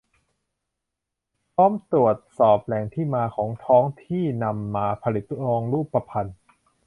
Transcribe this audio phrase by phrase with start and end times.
[1.53, 6.29] พร้อมตรวจสอบแหล่งที่มาของทองที่นำมาผลิตทองรูปพรรณ